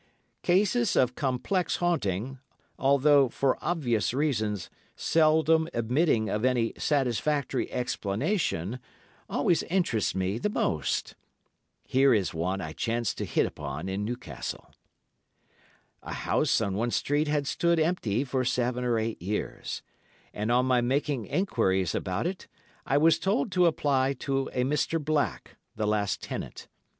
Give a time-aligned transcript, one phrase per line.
[0.41, 2.39] Cases of complex haunting,
[2.79, 8.79] although, for obvious reasons, seldom admitting of any satisfactory explanation,
[9.29, 11.13] always interest me the most.
[11.85, 14.73] Here is one I chanced to hit upon in Newcastle.
[16.01, 19.83] A house in—— Street had stood empty for seven or eight years,
[20.33, 22.47] and on my making enquiries about it,
[22.87, 24.99] I was told to apply to a Mr.
[24.99, 26.67] Black, the last tenant.